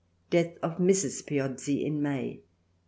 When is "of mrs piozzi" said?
0.63-1.85